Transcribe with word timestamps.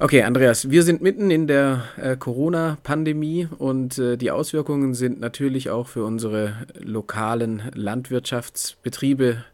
Okay, 0.00 0.22
Andreas, 0.24 0.70
wir 0.70 0.82
sind 0.82 1.02
mitten 1.02 1.30
in 1.30 1.46
der 1.46 1.84
äh, 1.96 2.16
Corona-Pandemie 2.16 3.46
und 3.58 3.96
äh, 3.96 4.16
die 4.16 4.32
Auswirkungen 4.32 4.92
sind 4.92 5.20
natürlich 5.20 5.70
auch 5.70 5.86
für 5.86 6.04
unsere 6.04 6.66
lokalen 6.80 7.62
Landwirtschaftsbetriebe 7.74 9.44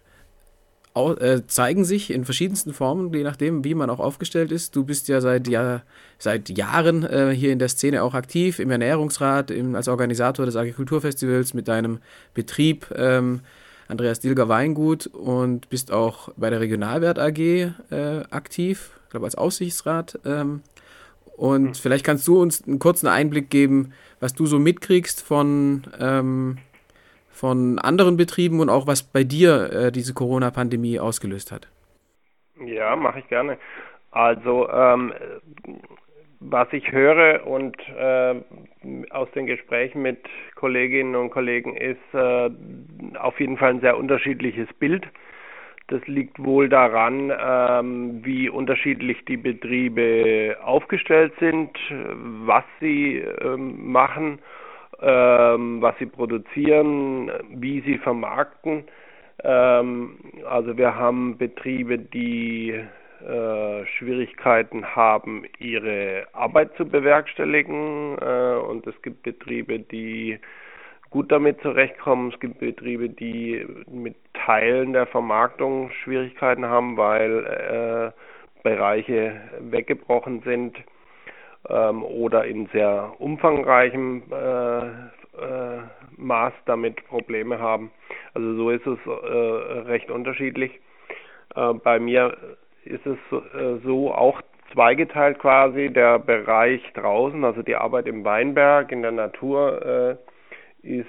äh, 0.94 1.42
zeigen 1.46 1.84
sich 1.84 2.10
in 2.10 2.24
verschiedensten 2.24 2.72
Formen, 2.72 3.12
je 3.12 3.22
nachdem, 3.22 3.64
wie 3.64 3.74
man 3.74 3.90
auch 3.90 4.00
aufgestellt 4.00 4.50
ist. 4.50 4.74
Du 4.74 4.84
bist 4.84 5.08
ja 5.08 5.20
seit, 5.20 5.46
Jahr, 5.46 5.82
seit 6.18 6.48
Jahren 6.48 7.04
äh, 7.04 7.34
hier 7.36 7.52
in 7.52 7.58
der 7.58 7.68
Szene 7.68 8.02
auch 8.02 8.14
aktiv, 8.14 8.60
im 8.60 8.70
Ernährungsrat, 8.70 9.50
im, 9.50 9.74
als 9.74 9.88
Organisator 9.88 10.46
des 10.46 10.56
Agrikulturfestivals 10.56 11.52
mit 11.52 11.68
deinem 11.68 11.98
Betrieb 12.32 12.86
ähm, 12.96 13.40
Andreas 13.88 14.20
Dilger 14.20 14.48
Weingut 14.48 15.06
und 15.06 15.68
bist 15.68 15.92
auch 15.92 16.30
bei 16.36 16.48
der 16.48 16.60
Regionalwert 16.60 17.18
AG 17.18 17.38
äh, 17.38 17.72
aktiv, 18.30 18.99
glaube 19.10 19.26
als 19.26 19.36
Aussichtsrat. 19.36 20.18
Ähm, 20.24 20.62
und 21.36 21.62
mhm. 21.62 21.74
vielleicht 21.74 22.04
kannst 22.04 22.26
du 22.28 22.40
uns 22.40 22.66
einen 22.66 22.78
kurzen 22.78 23.06
Einblick 23.06 23.50
geben, 23.50 23.92
was 24.20 24.34
du 24.34 24.46
so 24.46 24.58
mitkriegst 24.58 25.22
von 25.22 25.84
ähm, 25.98 26.58
von 27.30 27.78
anderen 27.78 28.18
Betrieben 28.18 28.60
und 28.60 28.68
auch 28.68 28.86
was 28.86 29.02
bei 29.02 29.24
dir 29.24 29.72
äh, 29.72 29.92
diese 29.92 30.12
Corona-Pandemie 30.12 31.00
ausgelöst 31.00 31.52
hat. 31.52 31.68
Ja, 32.62 32.94
mache 32.96 33.20
ich 33.20 33.28
gerne. 33.28 33.56
Also 34.10 34.68
ähm, 34.68 35.14
was 36.40 36.68
ich 36.72 36.90
höre 36.92 37.46
und 37.46 37.76
äh, 37.88 38.34
aus 39.10 39.30
den 39.32 39.46
Gesprächen 39.46 40.02
mit 40.02 40.18
Kolleginnen 40.54 41.14
und 41.14 41.30
Kollegen 41.30 41.76
ist 41.76 41.98
äh, 42.12 42.50
auf 43.18 43.38
jeden 43.40 43.56
Fall 43.56 43.70
ein 43.70 43.80
sehr 43.80 43.96
unterschiedliches 43.96 44.68
Bild. 44.74 45.06
Das 45.90 46.06
liegt 46.06 46.42
wohl 46.42 46.68
daran, 46.68 47.32
ähm, 47.38 48.24
wie 48.24 48.48
unterschiedlich 48.48 49.24
die 49.26 49.36
Betriebe 49.36 50.56
aufgestellt 50.62 51.32
sind, 51.40 51.70
was 52.46 52.64
sie 52.80 53.18
ähm, 53.18 53.90
machen 53.92 54.38
ähm, 55.02 55.80
was 55.80 55.96
sie 55.98 56.06
produzieren, 56.06 57.30
wie 57.50 57.80
sie 57.80 57.98
vermarkten. 57.98 58.84
Ähm, 59.42 60.16
also 60.48 60.76
wir 60.76 60.94
haben 60.94 61.38
Betriebe, 61.38 61.98
die 61.98 62.70
äh, 62.70 63.86
Schwierigkeiten 63.86 64.94
haben, 64.94 65.44
ihre 65.58 66.26
Arbeit 66.32 66.74
zu 66.76 66.84
bewerkstelligen 66.86 68.18
äh, 68.18 68.56
und 68.56 68.86
es 68.86 69.00
gibt 69.02 69.22
Betriebe, 69.22 69.78
die 69.78 70.38
gut 71.10 71.30
damit 71.32 71.60
zurechtkommen. 71.60 72.30
Es 72.32 72.40
gibt 72.40 72.60
Betriebe, 72.60 73.08
die 73.08 73.66
mit 73.90 74.16
Teilen 74.34 74.92
der 74.92 75.06
Vermarktung 75.06 75.90
Schwierigkeiten 76.02 76.64
haben, 76.66 76.96
weil 76.96 78.12
äh, 78.14 78.62
Bereiche 78.62 79.40
weggebrochen 79.60 80.42
sind 80.42 80.76
ähm, 81.68 82.04
oder 82.04 82.44
in 82.44 82.66
sehr 82.68 83.14
umfangreichem 83.18 84.22
äh, 84.30 84.86
äh, 84.86 85.82
Maß 86.16 86.52
damit 86.66 87.04
Probleme 87.06 87.58
haben. 87.58 87.90
Also 88.34 88.54
so 88.56 88.70
ist 88.70 88.86
es 88.86 88.98
äh, 89.06 89.10
recht 89.88 90.10
unterschiedlich. 90.10 90.80
Äh, 91.56 91.74
bei 91.74 91.98
mir 91.98 92.36
ist 92.84 93.06
es 93.06 93.18
äh, 93.32 93.78
so 93.84 94.12
auch 94.12 94.40
zweigeteilt 94.72 95.38
quasi. 95.38 95.90
Der 95.90 96.18
Bereich 96.18 96.82
draußen, 96.94 97.44
also 97.44 97.62
die 97.62 97.76
Arbeit 97.76 98.06
im 98.06 98.24
Weinberg, 98.24 98.92
in 98.92 99.02
der 99.02 99.12
Natur, 99.12 100.18
äh, 100.82 101.00
ist 101.00 101.06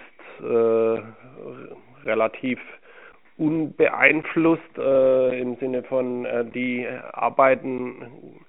relativ 2.03 2.59
unbeeinflusst 3.37 4.77
im 4.77 5.55
Sinne 5.57 5.83
von 5.83 6.27
die 6.53 6.87
Arbeiten 7.13 8.41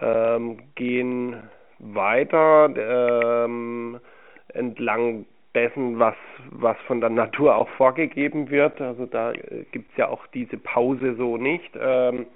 ähm, 0.00 0.58
gehen 0.74 1.36
weiter 1.78 2.70
ähm, 2.76 4.00
entlang 4.48 5.26
dessen, 5.54 5.98
was, 5.98 6.14
was 6.50 6.76
von 6.86 7.00
der 7.00 7.10
Natur 7.10 7.56
auch 7.56 7.68
vorgegeben 7.70 8.50
wird. 8.50 8.80
Also 8.80 9.06
da 9.06 9.32
äh, 9.32 9.64
gibt's 9.72 9.96
ja 9.96 10.08
auch 10.08 10.26
diese 10.28 10.56
Pause 10.56 11.14
so 11.16 11.36
nicht. 11.36 11.70
Ähm, 11.80 12.26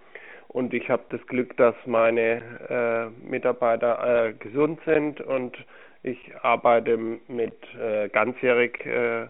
und 0.49 0.75
ich 0.75 0.91
habe 0.91 1.03
das 1.11 1.25
Glück, 1.27 1.57
dass 1.57 1.75
meine 1.87 2.43
äh, 2.69 3.29
Mitarbeiter 3.29 4.27
äh, 4.27 4.33
gesund 4.35 4.81
sind 4.85 5.21
und 5.21 5.57
ich 6.03 6.19
arbeite 6.43 6.97
mit 6.97 7.57
äh, 7.81 8.09
ganzjährig 8.09 8.85
äh, 8.85 9.27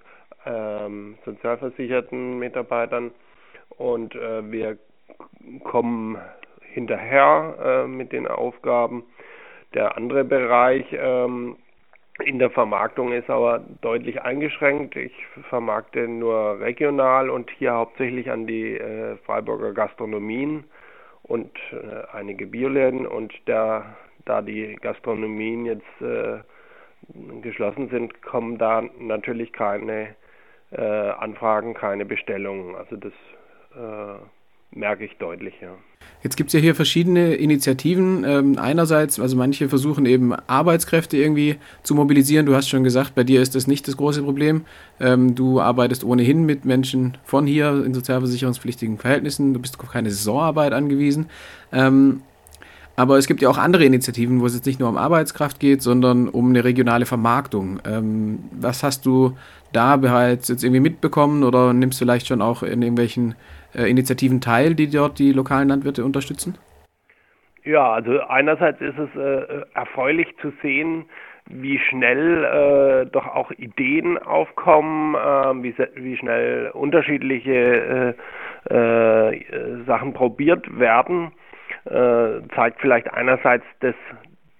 ähm, 0.46 1.18
sozialversicherten 1.24 2.38
Mitarbeitern 2.38 3.12
und 3.76 4.14
äh, 4.14 4.50
wir 4.50 4.78
kommen 5.64 6.18
hinterher 6.72 7.84
äh, 7.84 7.86
mit 7.86 8.12
den 8.12 8.26
Aufgaben. 8.26 9.04
Der 9.74 9.96
andere 9.96 10.24
Bereich 10.24 10.86
ähm, 10.92 11.56
in 12.24 12.38
der 12.38 12.50
Vermarktung 12.50 13.12
ist 13.12 13.30
aber 13.30 13.60
deutlich 13.80 14.22
eingeschränkt. 14.22 14.96
Ich 14.96 15.14
vermarkte 15.48 16.08
nur 16.08 16.60
regional 16.60 17.30
und 17.30 17.50
hier 17.52 17.72
hauptsächlich 17.72 18.30
an 18.30 18.46
die 18.46 18.76
äh, 18.76 19.16
Freiburger 19.24 19.72
Gastronomien 19.72 20.64
und 21.22 21.50
äh, 21.72 22.16
einige 22.16 22.46
Bioläden 22.46 23.06
und 23.06 23.32
da, 23.46 23.96
da 24.24 24.42
die 24.42 24.76
Gastronomien 24.76 25.66
jetzt 25.66 26.02
geschlossen 27.42 27.88
sind, 27.88 28.22
kommen 28.22 28.58
da 28.58 28.82
natürlich 28.98 29.52
keine 29.52 30.14
äh, 30.70 30.80
Anfragen, 30.80 31.74
keine 31.74 32.04
Bestellungen. 32.04 32.74
Also 32.74 32.96
das 32.96 33.12
äh, 33.76 34.18
merke 34.78 35.04
ich 35.04 35.16
deutlich, 35.18 35.54
ja. 35.60 35.74
Jetzt 36.22 36.36
gibt 36.36 36.48
es 36.48 36.54
ja 36.54 36.60
hier 36.60 36.74
verschiedene 36.74 37.34
Initiativen. 37.34 38.24
Ähm, 38.24 38.56
einerseits, 38.58 39.18
also 39.18 39.36
manche 39.36 39.68
versuchen 39.68 40.06
eben 40.06 40.32
Arbeitskräfte 40.32 41.16
irgendwie 41.16 41.56
zu 41.82 41.94
mobilisieren. 41.94 42.46
Du 42.46 42.54
hast 42.54 42.68
schon 42.68 42.84
gesagt, 42.84 43.14
bei 43.14 43.24
dir 43.24 43.42
ist 43.42 43.54
das 43.54 43.66
nicht 43.66 43.88
das 43.88 43.96
große 43.96 44.22
Problem. 44.22 44.64
Ähm, 45.00 45.34
du 45.34 45.60
arbeitest 45.60 46.04
ohnehin 46.04 46.44
mit 46.44 46.64
Menschen 46.64 47.18
von 47.24 47.46
hier 47.46 47.84
in 47.84 47.92
sozialversicherungspflichtigen 47.92 48.98
Verhältnissen. 48.98 49.52
Du 49.52 49.60
bist 49.60 49.78
auf 49.80 49.90
keine 49.90 50.10
Saisonarbeit 50.10 50.72
angewiesen. 50.72 51.28
Ähm, 51.72 52.22
aber 52.96 53.16
es 53.16 53.26
gibt 53.26 53.42
ja 53.42 53.48
auch 53.48 53.58
andere 53.58 53.84
Initiativen, 53.84 54.40
wo 54.40 54.46
es 54.46 54.54
jetzt 54.54 54.66
nicht 54.66 54.80
nur 54.80 54.88
um 54.88 54.96
Arbeitskraft 54.96 55.60
geht, 55.60 55.82
sondern 55.82 56.28
um 56.28 56.50
eine 56.50 56.64
regionale 56.64 57.06
Vermarktung. 57.06 57.80
Ähm, 57.86 58.40
was 58.52 58.82
hast 58.82 59.06
du 59.06 59.36
da 59.72 59.96
bereits 59.96 60.48
jetzt 60.48 60.62
irgendwie 60.62 60.80
mitbekommen 60.80 61.44
oder 61.44 61.72
nimmst 61.72 61.98
vielleicht 61.98 62.26
schon 62.26 62.42
auch 62.42 62.62
in 62.62 62.82
irgendwelchen 62.82 63.34
äh, 63.74 63.90
Initiativen 63.90 64.40
teil, 64.40 64.74
die 64.74 64.90
dort 64.90 65.18
die 65.18 65.32
lokalen 65.32 65.68
Landwirte 65.68 66.04
unterstützen? 66.04 66.58
Ja, 67.64 67.92
also 67.92 68.20
einerseits 68.20 68.80
ist 68.80 68.98
es 68.98 69.14
äh, 69.16 69.62
erfreulich 69.74 70.26
zu 70.40 70.52
sehen, 70.62 71.04
wie 71.46 71.78
schnell 71.78 72.44
äh, 72.44 73.10
doch 73.10 73.26
auch 73.26 73.50
Ideen 73.52 74.18
aufkommen, 74.18 75.14
äh, 75.14 75.62
wie, 75.62 75.74
wie 75.94 76.16
schnell 76.16 76.70
unterschiedliche 76.72 78.16
äh, 78.70 79.34
äh, 79.34 79.84
Sachen 79.86 80.12
probiert 80.12 80.78
werden. 80.78 81.32
Äh, 81.84 82.42
zeigt 82.54 82.80
vielleicht 82.80 83.12
einerseits 83.12 83.64
das 83.80 83.96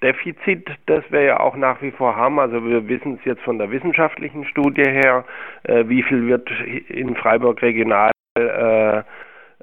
Defizit, 0.03 0.69
das 0.87 1.05
wir 1.11 1.23
ja 1.23 1.39
auch 1.39 1.55
nach 1.55 1.81
wie 1.81 1.93
vor 1.93 2.17
haben. 2.17 2.41
Also 2.41 2.65
wir 2.67 2.89
wissen 2.89 3.15
es 3.21 3.25
jetzt 3.25 3.43
von 3.43 3.59
der 3.59 3.71
wissenschaftlichen 3.71 4.45
Studie 4.45 4.83
her, 4.83 5.25
äh, 5.63 5.85
wie 5.87 6.03
viel 6.03 6.27
wird 6.27 6.51
in 6.89 7.15
Freiburg 7.15 7.63
regional 7.63 8.11
äh, 8.37 9.03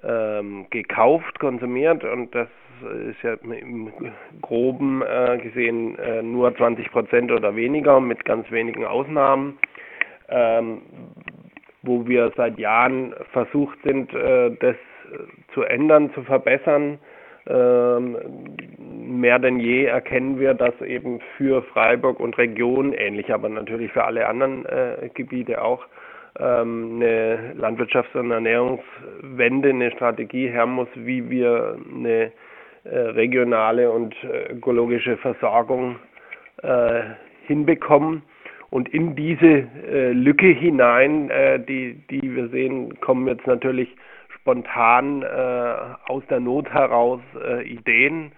ähm, 0.01 0.67
gekauft, 0.69 1.37
konsumiert 1.39 2.05
und 2.05 2.33
das 2.33 2.47
ist 3.09 3.21
ja 3.23 3.33
im 3.33 3.91
groben 4.41 5.03
gesehen 5.43 5.97
nur 6.31 6.55
20 6.55 6.89
Prozent 6.89 7.29
oder 7.29 7.53
weniger 7.53 7.99
mit 7.99 8.23
ganz 8.23 8.49
wenigen 8.51 8.85
Ausnahmen, 8.85 9.59
ähm, 10.29 10.83
wo 11.81 12.07
wir 12.07 12.31
seit 12.37 12.57
Jahren 12.57 13.13
versucht 13.33 13.77
sind, 13.83 14.13
das 14.13 14.77
zu 15.53 15.63
ändern, 15.63 16.13
zu 16.13 16.23
verbessern. 16.23 16.99
Ähm, 17.49 18.17
mehr 18.77 19.39
denn 19.39 19.59
je 19.59 19.85
erkennen 19.85 20.39
wir, 20.39 20.53
dass 20.53 20.79
eben 20.81 21.19
für 21.35 21.63
Freiburg 21.63 22.19
und 22.19 22.37
Region, 22.37 22.93
ähnlich 22.93 23.33
aber 23.33 23.49
natürlich 23.49 23.91
für 23.91 24.03
alle 24.03 24.27
anderen 24.27 24.65
äh, 24.65 25.09
Gebiete 25.13 25.61
auch, 25.61 25.85
ähm, 26.39 26.97
eine 27.01 27.55
Landwirtschafts- 27.59 28.15
und 28.17 28.31
Ernährungswende, 28.31 29.69
eine 29.69 29.91
Strategie 29.91 30.47
her 30.47 30.67
muss, 30.67 30.87
wie 30.93 31.29
wir 31.29 31.77
eine 31.93 32.31
äh, 32.83 32.97
regionale 32.97 33.91
und 33.91 34.15
äh, 34.23 34.53
ökologische 34.53 35.17
Versorgung 35.17 35.97
äh, 36.61 37.01
hinbekommen. 37.47 38.21
Und 38.69 38.89
in 38.89 39.15
diese 39.15 39.67
äh, 39.91 40.11
Lücke 40.11 40.47
hinein, 40.47 41.31
äh, 41.31 41.59
die, 41.59 41.95
die 42.11 42.35
wir 42.35 42.49
sehen, 42.49 42.99
kommen 43.01 43.27
jetzt 43.27 43.47
natürlich 43.47 43.89
spontan 44.41 45.21
äh, 45.23 45.75
aus 46.07 46.23
der 46.29 46.39
Not 46.39 46.69
heraus 46.69 47.21
Ideen. 47.63 48.31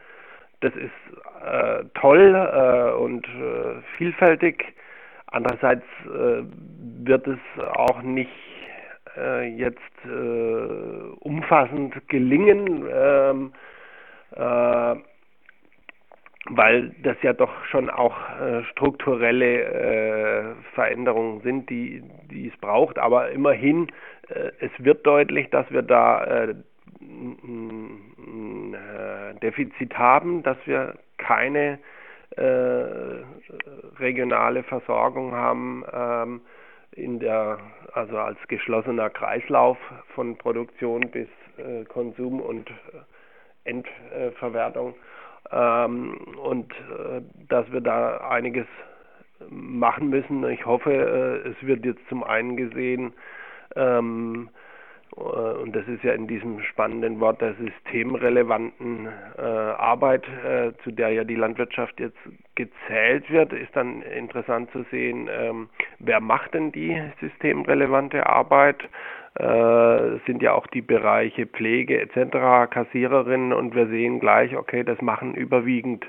Das 0.62 0.74
ist 0.75 1.94
toll 1.95 2.36
und 3.00 3.27
vielfältig. 3.98 4.63
Andererseits 5.31 5.86
äh, 6.06 6.44
wird 7.03 7.25
es 7.25 7.39
auch 7.74 8.01
nicht 8.01 8.30
äh, 9.18 9.48
jetzt 9.56 9.80
äh, 10.06 10.09
umfassend 11.19 11.95
gelingen. 12.09 12.86
Ähm, 12.94 13.53
äh, 14.36 14.95
weil 16.50 16.89
das 17.03 17.15
ja 17.21 17.33
doch 17.33 17.51
schon 17.65 17.89
auch 17.89 18.18
äh, 18.39 18.63
strukturelle 18.71 19.62
äh, 19.63 20.56
Veränderungen 20.74 21.42
sind, 21.42 21.69
die, 21.69 22.03
die 22.31 22.48
es 22.48 22.57
braucht. 22.59 22.98
Aber 22.98 23.30
immerhin, 23.30 23.88
äh, 23.88 24.21
es 24.60 24.72
wird 24.78 25.06
deutlich, 25.06 25.50
dass 25.50 25.69
wir 25.72 25.81
da 25.81 26.24
äh, 26.24 26.56
ein 27.01 28.74
äh, 28.74 29.39
Defizit 29.39 29.98
haben, 29.98 30.44
dass 30.44 30.57
wir 30.66 30.95
keine 31.18 31.80
äh, 32.38 33.24
regionale 34.00 34.63
Versorgung 34.63 35.33
haben 35.33 35.83
ähm, 35.94 36.42
in 36.94 37.19
der 37.19 37.60
also 37.94 38.18
als 38.18 38.38
geschlossener 38.48 39.10
Kreislauf 39.10 39.78
von 40.13 40.38
Produktion 40.38 41.10
bis 41.10 41.27
Konsum 41.89 42.42
und 42.42 42.69
Endverwertung 43.63 44.95
ähm, 45.51 46.18
und 46.42 46.72
äh, 46.72 47.22
dass 47.50 47.72
wir 47.72 47.81
da 47.81 48.18
einiges 48.18 48.66
machen 49.50 50.10
müssen. 50.10 50.48
Ich 50.50 50.66
hoffe, 50.66 50.92
äh, 50.92 51.50
es 51.50 51.56
wird 51.66 51.86
jetzt 51.86 52.01
zum 52.10 52.24
einen 52.24 52.57
gesehen, 52.57 53.13
ähm, 53.76 54.50
äh, 55.16 55.20
und 55.20 55.76
das 55.76 55.88
ist 55.88 56.04
ja 56.04 56.14
in 56.14 56.28
diesem 56.28 56.62
spannenden 56.62 57.20
Wort 57.20 57.42
der 57.42 57.56
systemrelevanten 57.56 59.08
äh, 59.38 59.42
Arbeit, 59.42 60.24
äh, 60.46 60.72
zu 60.84 60.92
der 60.92 61.10
ja 61.10 61.24
die 61.24 61.36
Landwirtschaft 61.36 62.00
jetzt 62.00 62.18
gezählt 62.56 63.30
wird, 63.30 63.54
ist 63.54 63.76
dann 63.76 64.02
interessant 64.02 64.72
zu 64.72 64.84
sehen, 64.92 65.30
ähm, 65.32 65.70
wer 66.00 66.20
macht 66.20 66.54
denn 66.54 66.72
die 66.72 67.02
systemrelevante 67.20 68.26
Arbeit? 68.28 68.84
äh, 69.36 70.20
sind 70.26 70.42
ja 70.42 70.54
auch 70.54 70.68
die 70.68 70.82
Bereiche 70.82 71.46
Pflege 71.46 72.02
etc., 72.02 72.70
Kassiererinnen 72.70 73.54
und 73.54 73.76
wir 73.76 73.88
sehen 73.88 74.20
gleich, 74.20 74.56
okay, 74.56 74.84
das 74.84 75.02
machen 75.02 75.34
überwiegend 75.36 76.06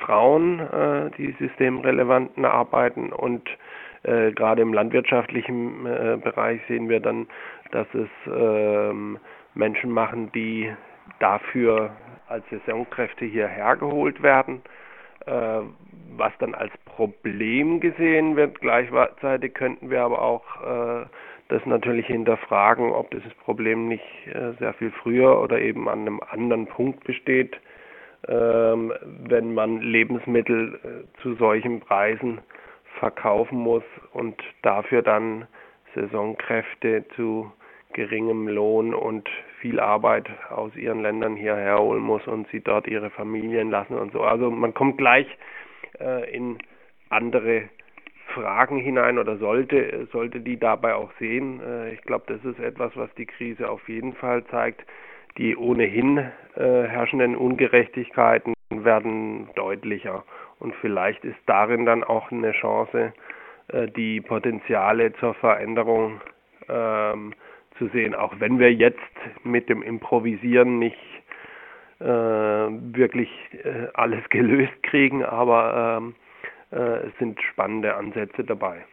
Frauen, 0.00 0.58
äh, 0.60 1.10
die 1.16 1.34
systemrelevanten 1.38 2.44
Arbeiten 2.44 3.12
und 3.12 3.48
äh, 4.04 4.32
gerade 4.32 4.62
im 4.62 4.72
landwirtschaftlichen 4.72 5.86
äh, 5.86 6.18
Bereich 6.22 6.60
sehen 6.68 6.88
wir 6.88 7.00
dann, 7.00 7.26
dass 7.72 7.86
es 7.94 8.08
ähm, 8.26 9.18
Menschen 9.54 9.90
machen, 9.90 10.30
die 10.32 10.72
dafür 11.18 11.90
als 12.28 12.44
Saisonkräfte 12.50 13.24
hierher 13.24 13.76
geholt 13.76 14.22
werden, 14.22 14.62
äh, 15.26 15.60
was 16.16 16.32
dann 16.38 16.54
als 16.54 16.72
Problem 16.84 17.80
gesehen 17.80 18.36
wird. 18.36 18.60
Gleichzeitig 18.60 19.54
könnten 19.54 19.90
wir 19.90 20.02
aber 20.02 20.22
auch 20.22 20.44
äh, 20.62 21.06
das 21.48 21.64
natürlich 21.66 22.06
hinterfragen, 22.06 22.90
ob 22.92 23.10
dieses 23.10 23.34
Problem 23.34 23.88
nicht 23.88 24.04
äh, 24.26 24.52
sehr 24.58 24.74
viel 24.74 24.90
früher 24.90 25.40
oder 25.40 25.60
eben 25.60 25.88
an 25.88 26.00
einem 26.00 26.20
anderen 26.30 26.66
Punkt 26.66 27.04
besteht, 27.04 27.58
ähm, 28.28 28.92
wenn 29.28 29.54
man 29.54 29.80
Lebensmittel 29.80 30.74
äh, 30.82 31.20
zu 31.22 31.34
solchen 31.34 31.80
Preisen 31.80 32.40
verkaufen 32.98 33.58
muss 33.58 33.84
und 34.12 34.40
dafür 34.62 35.02
dann 35.02 35.46
Saisonkräfte 35.94 37.04
zu 37.16 37.52
geringem 37.92 38.48
Lohn 38.48 38.92
und 38.94 39.28
viel 39.60 39.80
Arbeit 39.80 40.28
aus 40.50 40.74
ihren 40.76 41.00
Ländern 41.00 41.36
hierher 41.36 41.78
holen 41.78 42.02
muss 42.02 42.26
und 42.26 42.48
sie 42.48 42.60
dort 42.60 42.86
ihre 42.86 43.10
Familien 43.10 43.70
lassen 43.70 43.96
und 43.96 44.12
so. 44.12 44.22
Also 44.22 44.50
man 44.50 44.74
kommt 44.74 44.98
gleich 44.98 45.26
äh, 46.00 46.30
in 46.34 46.58
andere 47.08 47.68
Fragen 48.34 48.78
hinein 48.78 49.18
oder 49.18 49.36
sollte, 49.36 50.08
sollte 50.12 50.40
die 50.40 50.58
dabei 50.58 50.94
auch 50.94 51.10
sehen. 51.18 51.60
Äh, 51.60 51.94
ich 51.94 52.02
glaube, 52.02 52.24
das 52.26 52.44
ist 52.44 52.58
etwas, 52.58 52.92
was 52.96 53.12
die 53.14 53.26
Krise 53.26 53.70
auf 53.70 53.88
jeden 53.88 54.14
Fall 54.14 54.44
zeigt. 54.46 54.84
Die 55.38 55.56
ohnehin 55.56 56.18
äh, 56.18 56.22
herrschenden 56.56 57.36
Ungerechtigkeiten 57.36 58.53
werden 58.70 59.48
deutlicher. 59.54 60.24
Und 60.58 60.74
vielleicht 60.80 61.24
ist 61.24 61.38
darin 61.46 61.84
dann 61.86 62.04
auch 62.04 62.30
eine 62.30 62.52
Chance, 62.52 63.12
äh, 63.68 63.88
die 63.88 64.20
Potenziale 64.20 65.12
zur 65.14 65.34
Veränderung 65.34 66.20
ähm, 66.68 67.34
zu 67.78 67.88
sehen, 67.88 68.14
auch 68.14 68.34
wenn 68.38 68.58
wir 68.58 68.72
jetzt 68.72 68.98
mit 69.42 69.68
dem 69.68 69.82
Improvisieren 69.82 70.78
nicht 70.78 70.98
äh, 72.00 72.04
wirklich 72.04 73.30
äh, 73.52 73.88
alles 73.94 74.22
gelöst 74.30 74.82
kriegen, 74.82 75.24
aber 75.24 75.98
ähm, 75.98 76.14
äh, 76.70 77.06
es 77.08 77.18
sind 77.18 77.40
spannende 77.42 77.94
Ansätze 77.94 78.44
dabei. 78.44 78.84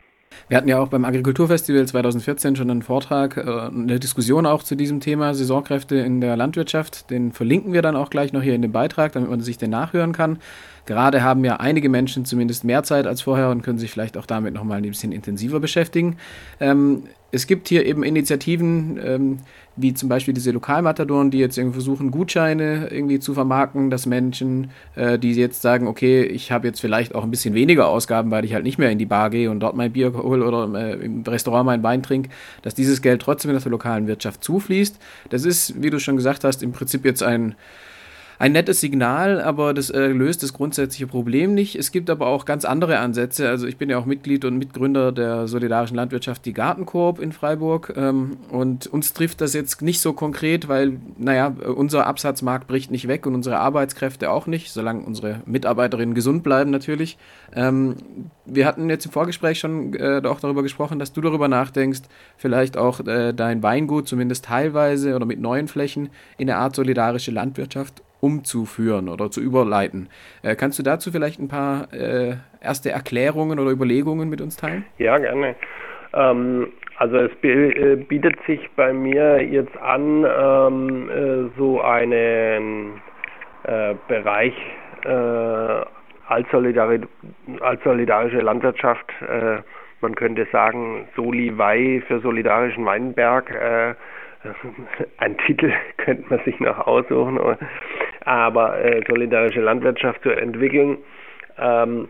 Wir 0.47 0.57
hatten 0.57 0.67
ja 0.67 0.79
auch 0.79 0.89
beim 0.89 1.05
Agrikulturfestival 1.05 1.85
2014 1.85 2.55
schon 2.55 2.69
einen 2.69 2.81
Vortrag, 2.81 3.37
äh, 3.37 3.41
eine 3.41 3.99
Diskussion 3.99 4.45
auch 4.45 4.63
zu 4.63 4.75
diesem 4.75 4.99
Thema 4.99 5.33
Saisonkräfte 5.33 5.95
in 5.95 6.21
der 6.21 6.35
Landwirtschaft. 6.35 7.09
Den 7.09 7.31
verlinken 7.31 7.73
wir 7.73 7.81
dann 7.81 7.95
auch 7.95 8.09
gleich 8.09 8.33
noch 8.33 8.41
hier 8.41 8.55
in 8.55 8.61
dem 8.61 8.71
Beitrag, 8.71 9.13
damit 9.13 9.29
man 9.29 9.41
sich 9.41 9.57
den 9.57 9.69
nachhören 9.69 10.11
kann. 10.11 10.39
Gerade 10.85 11.23
haben 11.23 11.45
ja 11.45 11.57
einige 11.57 11.89
Menschen 11.89 12.25
zumindest 12.25 12.63
mehr 12.63 12.83
Zeit 12.83 13.07
als 13.07 13.21
vorher 13.21 13.49
und 13.49 13.61
können 13.61 13.77
sich 13.77 13.91
vielleicht 13.91 14.17
auch 14.17 14.25
damit 14.25 14.53
nochmal 14.53 14.77
ein 14.77 14.83
bisschen 14.83 15.11
intensiver 15.11 15.59
beschäftigen. 15.59 16.17
Ähm, 16.59 17.03
es 17.31 17.47
gibt 17.47 17.67
hier 17.69 17.85
eben 17.85 18.03
Initiativen, 18.03 18.99
ähm, 19.03 19.39
wie 19.77 19.93
zum 19.93 20.09
Beispiel 20.09 20.33
diese 20.33 20.51
Lokalmatadoren, 20.51 21.31
die 21.31 21.37
jetzt 21.37 21.57
irgendwie 21.57 21.75
versuchen, 21.75 22.11
Gutscheine 22.11 22.89
irgendwie 22.91 23.19
zu 23.19 23.33
vermarkten, 23.33 23.89
dass 23.89 24.05
Menschen, 24.05 24.71
äh, 24.95 25.17
die 25.17 25.33
jetzt 25.33 25.61
sagen, 25.61 25.87
okay, 25.87 26.23
ich 26.23 26.51
habe 26.51 26.67
jetzt 26.67 26.81
vielleicht 26.81 27.15
auch 27.15 27.23
ein 27.23 27.31
bisschen 27.31 27.53
weniger 27.53 27.87
Ausgaben, 27.87 28.31
weil 28.31 28.43
ich 28.43 28.53
halt 28.53 28.65
nicht 28.65 28.77
mehr 28.77 28.91
in 28.91 28.97
die 28.97 29.05
Bar 29.05 29.29
gehe 29.29 29.49
und 29.49 29.61
dort 29.61 29.75
mein 29.75 29.93
Bier 29.93 30.13
hole 30.13 30.45
oder 30.45 30.73
äh, 30.77 31.05
im 31.05 31.23
Restaurant 31.23 31.65
mein 31.65 31.83
Wein 31.83 32.03
trinke, 32.03 32.29
dass 32.63 32.75
dieses 32.75 33.01
Geld 33.01 33.21
trotzdem 33.21 33.51
in 33.51 33.57
der 33.57 33.71
lokalen 33.71 34.07
Wirtschaft 34.07 34.43
zufließt. 34.43 34.97
Das 35.29 35.45
ist, 35.45 35.81
wie 35.81 35.89
du 35.89 35.99
schon 35.99 36.17
gesagt 36.17 36.43
hast, 36.43 36.61
im 36.61 36.73
Prinzip 36.73 37.05
jetzt 37.05 37.23
ein 37.23 37.55
ein 38.41 38.53
nettes 38.53 38.81
Signal, 38.81 39.39
aber 39.39 39.71
das 39.71 39.91
äh, 39.91 40.07
löst 40.07 40.41
das 40.41 40.51
grundsätzliche 40.51 41.05
Problem 41.05 41.53
nicht. 41.53 41.75
Es 41.75 41.91
gibt 41.91 42.09
aber 42.09 42.25
auch 42.25 42.45
ganz 42.45 42.65
andere 42.65 42.97
Ansätze. 42.97 43.47
Also 43.47 43.67
ich 43.67 43.77
bin 43.77 43.87
ja 43.91 43.99
auch 43.99 44.07
Mitglied 44.07 44.45
und 44.45 44.57
Mitgründer 44.57 45.11
der 45.11 45.47
solidarischen 45.47 45.95
Landwirtschaft, 45.95 46.43
die 46.47 46.53
Gartenkoop 46.53 47.19
in 47.19 47.33
Freiburg. 47.33 47.93
Ähm, 47.95 48.37
und 48.49 48.87
uns 48.87 49.13
trifft 49.13 49.41
das 49.41 49.53
jetzt 49.53 49.83
nicht 49.83 50.01
so 50.01 50.13
konkret, 50.13 50.67
weil, 50.67 50.93
naja, 51.19 51.53
unser 51.75 52.07
Absatzmarkt 52.07 52.65
bricht 52.65 52.89
nicht 52.89 53.07
weg 53.07 53.27
und 53.27 53.35
unsere 53.35 53.59
Arbeitskräfte 53.59 54.31
auch 54.31 54.47
nicht, 54.47 54.71
solange 54.71 55.05
unsere 55.05 55.41
Mitarbeiterinnen 55.45 56.15
gesund 56.15 56.41
bleiben 56.41 56.71
natürlich. 56.71 57.19
Ähm, 57.53 57.97
wir 58.47 58.65
hatten 58.65 58.89
jetzt 58.89 59.05
im 59.05 59.11
Vorgespräch 59.11 59.59
schon 59.59 59.93
äh, 59.93 60.19
auch 60.25 60.39
darüber 60.39 60.63
gesprochen, 60.63 60.97
dass 60.97 61.13
du 61.13 61.21
darüber 61.21 61.47
nachdenkst, 61.47 62.01
vielleicht 62.37 62.75
auch 62.75 63.01
äh, 63.05 63.33
dein 63.33 63.61
Weingut 63.61 64.07
zumindest 64.07 64.45
teilweise 64.45 65.15
oder 65.15 65.27
mit 65.27 65.39
neuen 65.39 65.67
Flächen 65.67 66.09
in 66.39 66.49
eine 66.49 66.57
Art 66.57 66.75
solidarische 66.75 67.29
Landwirtschaft 67.29 68.01
umzuführen 68.21 69.09
oder 69.09 69.29
zu 69.29 69.41
überleiten. 69.41 70.07
Äh, 70.43 70.55
kannst 70.55 70.79
du 70.79 70.83
dazu 70.83 71.11
vielleicht 71.11 71.39
ein 71.39 71.49
paar 71.49 71.91
äh, 71.91 72.35
erste 72.61 72.91
Erklärungen 72.91 73.59
oder 73.59 73.71
Überlegungen 73.71 74.29
mit 74.29 74.39
uns 74.39 74.55
teilen? 74.55 74.85
Ja, 74.97 75.17
gerne. 75.17 75.55
Ähm, 76.13 76.67
also 77.01 77.17
es 77.17 77.31
äh, 77.41 77.95
bietet 77.95 78.35
sich 78.45 78.69
bei 78.75 78.93
mir 78.93 79.43
jetzt 79.43 79.75
an, 79.77 80.23
ähm, 80.23 81.09
äh, 81.09 81.49
so 81.57 81.81
einen 81.81 83.01
äh, 83.63 83.95
Bereich 84.07 84.53
äh, 85.05 85.09
als, 86.27 86.47
solidari 86.51 87.01
als 87.59 87.83
solidarische 87.83 88.39
Landwirtschaft, 88.39 89.11
man 89.99 90.15
könnte 90.15 90.47
sagen 90.53 91.09
Soli 91.15 91.57
Wei 91.57 92.01
für 92.07 92.21
solidarischen 92.21 92.85
Weinberg, 92.85 93.51
ein 95.17 95.37
Titel 95.39 95.73
könnte 95.97 96.23
man 96.29 96.39
sich 96.45 96.57
noch 96.61 96.87
aussuchen, 96.87 97.37
aber 98.21 98.83
äh, 98.83 99.01
solidarische 99.07 99.61
Landwirtschaft 99.61 100.21
zu 100.23 100.29
entwickeln. 100.29 100.97
Ähm, 101.57 102.07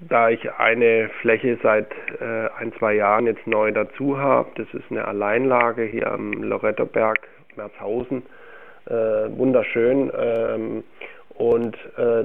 da 0.00 0.28
ich 0.28 0.50
eine 0.52 1.10
Fläche 1.20 1.58
seit 1.62 1.90
äh, 2.20 2.48
ein, 2.58 2.72
zwei 2.78 2.94
Jahren 2.94 3.26
jetzt 3.26 3.46
neu 3.46 3.72
dazu 3.72 4.18
habe, 4.18 4.50
das 4.56 4.66
ist 4.74 4.90
eine 4.90 5.06
Alleinlage 5.06 5.84
hier 5.84 6.12
am 6.12 6.32
Lorettoberg, 6.42 7.20
Merzhausen, 7.56 8.22
äh, 8.86 8.92
wunderschön. 8.92 10.10
Ähm, 10.16 10.84
und 11.34 11.76
äh, 11.96 12.24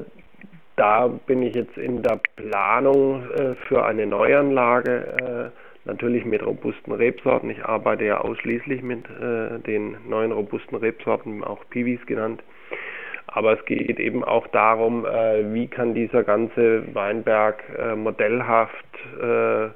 da 0.75 1.07
bin 1.07 1.41
ich 1.41 1.55
jetzt 1.55 1.77
in 1.77 2.03
der 2.03 2.19
Planung 2.35 3.23
äh, 3.31 3.55
für 3.67 3.85
eine 3.85 4.05
Neuanlage 4.05 5.51
äh, 5.53 5.87
natürlich 5.87 6.25
mit 6.25 6.45
robusten 6.45 6.93
Rebsorten. 6.93 7.49
Ich 7.49 7.65
arbeite 7.65 8.05
ja 8.05 8.19
ausschließlich 8.19 8.83
mit 8.83 9.05
äh, 9.09 9.59
den 9.59 9.97
neuen 10.07 10.31
robusten 10.31 10.75
Rebsorten, 10.75 11.43
auch 11.43 11.63
Piwis 11.69 12.05
genannt. 12.05 12.43
Aber 13.27 13.53
es 13.53 13.65
geht 13.65 13.99
eben 13.99 14.23
auch 14.23 14.47
darum, 14.47 15.05
äh, 15.05 15.53
wie 15.53 15.67
kann 15.67 15.93
dieser 15.93 16.23
ganze 16.23 16.83
Weinberg 16.95 17.63
äh, 17.77 17.95
modellhaft, 17.95 18.85
äh, 19.21 19.67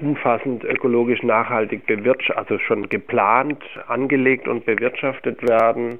umfassend 0.00 0.64
ökologisch 0.64 1.22
nachhaltig 1.22 1.86
bewirtschaftet, 1.86 2.38
also 2.38 2.58
schon 2.58 2.88
geplant, 2.88 3.62
angelegt 3.88 4.46
und 4.46 4.64
bewirtschaftet 4.64 5.42
werden. 5.42 5.98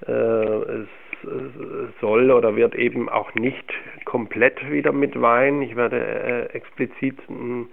Es 0.00 0.88
soll 2.00 2.30
oder 2.30 2.56
wird 2.56 2.74
eben 2.74 3.10
auch 3.10 3.34
nicht 3.34 3.70
komplett 4.06 4.70
wieder 4.70 4.92
mit 4.92 5.20
Wein. 5.20 5.60
Ich 5.60 5.76
werde 5.76 6.48
explizit 6.54 7.18
ein 7.28 7.68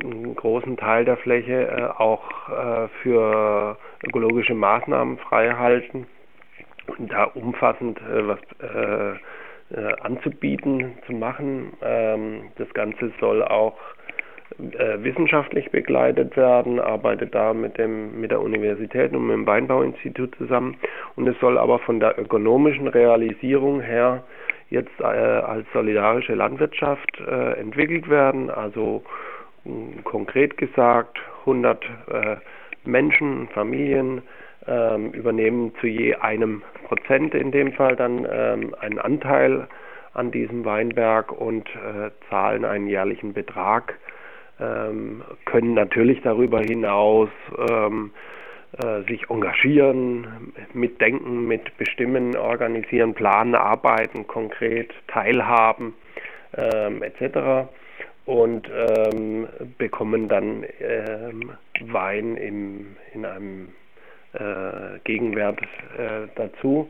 einen 0.00 0.34
großen 0.34 0.76
Teil 0.76 1.04
der 1.04 1.16
Fläche 1.16 1.94
auch 1.98 2.28
für 3.02 3.76
ökologische 4.04 4.54
Maßnahmen 4.54 5.18
frei 5.18 5.52
halten 5.52 6.06
und 6.86 7.12
da 7.12 7.24
umfassend 7.24 7.98
äh, 8.00 8.26
was 8.26 8.38
äh, 8.60 9.18
anzubieten, 10.02 10.92
zu 11.06 11.12
machen. 11.12 11.72
Ähm, 11.82 12.50
das 12.56 12.72
Ganze 12.74 13.12
soll 13.20 13.42
auch 13.42 13.76
äh, 14.58 15.02
wissenschaftlich 15.02 15.70
begleitet 15.70 16.36
werden, 16.36 16.78
arbeitet 16.78 17.34
da 17.34 17.54
mit, 17.54 17.78
dem, 17.78 18.20
mit 18.20 18.30
der 18.30 18.40
Universität 18.40 19.12
und 19.12 19.26
mit 19.26 19.34
dem 19.34 19.46
Weinbauinstitut 19.46 20.34
zusammen. 20.36 20.76
Und 21.16 21.26
es 21.26 21.38
soll 21.40 21.58
aber 21.58 21.78
von 21.80 21.98
der 21.98 22.18
ökonomischen 22.18 22.86
Realisierung 22.86 23.80
her 23.80 24.22
jetzt 24.70 25.00
äh, 25.00 25.04
als 25.04 25.66
solidarische 25.72 26.34
Landwirtschaft 26.34 27.20
äh, 27.20 27.58
entwickelt 27.58 28.08
werden. 28.08 28.50
Also 28.50 29.02
konkret 30.04 30.56
gesagt, 30.56 31.18
100 31.40 31.84
äh, 31.84 32.36
Menschen, 32.84 33.48
Familien 33.48 34.22
ähm, 34.66 35.12
übernehmen 35.12 35.72
zu 35.80 35.86
je 35.86 36.14
einem 36.16 36.62
Prozent 36.86 37.34
in 37.34 37.50
dem 37.50 37.72
Fall 37.72 37.96
dann 37.96 38.26
ähm, 38.30 38.74
einen 38.80 38.98
Anteil 38.98 39.68
an 40.12 40.30
diesem 40.30 40.64
Weinberg 40.64 41.32
und 41.32 41.68
äh, 41.68 42.10
zahlen 42.30 42.64
einen 42.64 42.86
jährlichen 42.86 43.32
Betrag, 43.32 43.98
ähm, 44.60 45.22
können 45.44 45.74
natürlich 45.74 46.22
darüber 46.22 46.60
hinaus 46.60 47.28
ähm, 47.68 48.12
äh, 48.78 49.02
sich 49.08 49.28
engagieren, 49.28 50.52
mitdenken, 50.72 51.46
mitbestimmen, 51.46 52.36
organisieren, 52.36 53.14
planen, 53.14 53.54
arbeiten, 53.54 54.26
konkret 54.26 54.92
teilhaben 55.08 55.94
ähm, 56.56 57.02
etc. 57.02 57.68
Und 58.24 58.70
ähm, 58.72 59.48
bekommen 59.76 60.28
dann 60.28 60.64
ähm, 60.80 61.52
Wein 61.82 62.36
im, 62.36 62.96
in 63.12 63.26
einem 63.26 63.68
äh, 64.34 64.98
Gegenwert 65.04 65.60
äh, 65.96 66.28
dazu. 66.34 66.88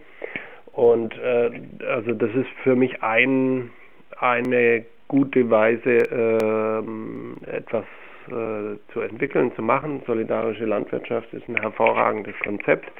Und 0.72 1.16
äh, 1.18 1.50
also 1.86 2.12
das 2.12 2.30
ist 2.34 2.48
für 2.62 2.74
mich 2.74 3.02
ein, 3.02 3.70
eine 4.18 4.84
gute 5.08 5.48
Weise, 5.50 5.98
ähm, 6.10 7.36
etwas 7.46 7.84
äh, 8.28 8.78
zu 8.92 9.00
entwickeln, 9.00 9.54
zu 9.54 9.62
machen. 9.62 10.02
Solidarische 10.06 10.64
Landwirtschaft 10.64 11.32
ist 11.32 11.48
ein 11.48 11.60
hervorragendes 11.60 12.34
Konzept. 12.42 12.90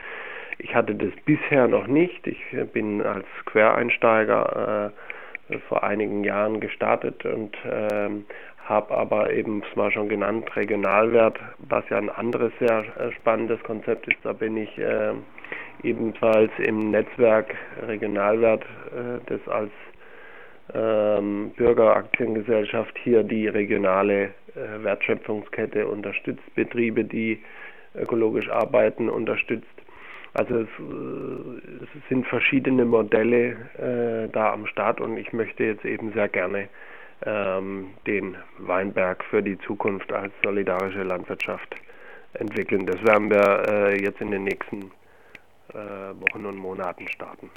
Ich 0.59 0.75
hatte 0.75 0.95
das 0.95 1.11
bisher 1.25 1.67
noch 1.67 1.87
nicht. 1.87 2.27
Ich 2.27 2.39
bin 2.73 3.03
als 3.03 3.27
Quereinsteiger 3.47 4.93
äh, 4.93 5.13
vor 5.69 5.85
einigen 5.85 6.25
Jahren 6.25 6.61
gestartet 6.61 7.25
und 7.25 7.57
ähm, 7.71 8.25
habe 8.65 8.97
aber 8.97 9.33
eben 9.33 9.63
es 9.69 9.77
mal 9.77 9.91
schon 9.91 10.09
genannt, 10.09 10.55
Regionalwert, 10.57 11.39
was 11.59 11.85
ja 11.91 11.99
ein 11.99 12.11
anderes 12.11 12.53
sehr 12.59 12.85
äh, 12.99 13.13
spannendes 13.13 13.63
Konzept 13.63 14.09
ist. 14.09 14.19
Da 14.23 14.33
bin 14.33 14.57
ich 14.57 14.79
äh, 14.79 15.13
ebenfalls 15.83 16.51
im 16.59 16.91
Netzwerk 16.91 17.55
Regionalwert, 17.87 18.63
äh, 18.63 19.21
das 19.27 19.47
als 19.49 19.71
ähm, 20.73 21.51
Bürgeraktiengesellschaft 21.57 22.97
hier 23.03 23.23
die 23.23 23.49
regionale 23.49 24.31
äh, 24.55 24.83
Wertschöpfungskette 24.83 25.87
unterstützt, 25.87 26.55
Betriebe, 26.55 27.05
die 27.05 27.43
ökologisch 27.95 28.49
arbeiten, 28.49 29.11
unterstützt. 29.11 29.67
Also 30.35 30.59
es, 30.59 30.69
äh, 30.81 31.85
es 31.85 32.09
sind 32.09 32.26
verschiedene 32.26 32.85
Modelle 32.85 33.57
äh, 33.79 34.29
da 34.33 34.53
am 34.53 34.67
Start 34.67 35.00
und 35.00 35.17
ich 35.17 35.33
möchte 35.33 35.64
jetzt 35.64 35.85
eben 35.85 36.12
sehr 36.12 36.29
gerne 36.29 36.69
ähm, 37.25 37.87
den 38.07 38.37
Weinberg 38.59 39.25
für 39.31 39.43
die 39.43 39.59
Zukunft 39.61 40.12
als 40.12 40.33
solidarische 40.43 41.05
Landwirtschaft 41.05 41.76
entwickeln. 42.35 42.85
Das 42.85 43.03
werden 43.05 43.31
wir 43.31 43.62
äh, 43.69 44.03
jetzt 44.03 44.21
in 44.21 44.33
den 44.33 44.45
nächsten 44.45 44.91
äh, 45.73 45.76
Wochen 46.21 46.45
und 46.47 46.57
Monaten 46.57 47.07
starten. 47.09 47.50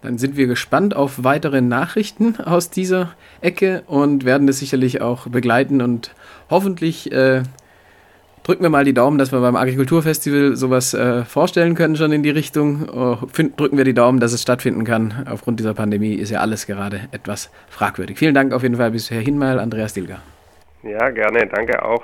Dann 0.00 0.18
sind 0.18 0.36
wir 0.36 0.46
gespannt 0.46 0.96
auf 0.96 1.22
weitere 1.22 1.60
Nachrichten 1.60 2.40
aus 2.40 2.70
dieser 2.70 3.14
Ecke 3.40 3.84
und 3.86 4.24
werden 4.24 4.46
das 4.46 4.58
sicherlich 4.58 5.00
auch 5.00 5.28
begleiten 5.28 5.80
und 5.80 6.14
hoffentlich 6.50 7.12
äh, 7.12 7.42
drücken 8.44 8.62
wir 8.62 8.70
mal 8.70 8.84
die 8.84 8.94
Daumen, 8.94 9.18
dass 9.18 9.32
wir 9.32 9.40
beim 9.40 9.56
Agrikulturfestival 9.56 10.56
sowas 10.56 10.94
äh, 10.94 11.24
vorstellen 11.24 11.74
können, 11.74 11.96
schon 11.96 12.12
in 12.12 12.22
die 12.22 12.30
Richtung. 12.30 12.88
Oh, 12.88 13.18
find, 13.32 13.58
drücken 13.58 13.76
wir 13.76 13.84
die 13.84 13.94
Daumen, 13.94 14.20
dass 14.20 14.32
es 14.32 14.42
stattfinden 14.42 14.84
kann. 14.84 15.26
Aufgrund 15.30 15.60
dieser 15.60 15.74
Pandemie 15.74 16.14
ist 16.14 16.30
ja 16.30 16.40
alles 16.40 16.66
gerade 16.66 17.00
etwas 17.12 17.50
fragwürdig. 17.68 18.18
Vielen 18.18 18.34
Dank 18.34 18.52
auf 18.52 18.62
jeden 18.62 18.76
Fall 18.76 18.90
bisher 18.90 19.20
hinmal, 19.20 19.58
Andreas 19.58 19.94
Dilger. 19.94 20.20
Ja, 20.82 21.10
gerne. 21.10 21.46
Danke 21.46 21.82
auch. 21.84 22.02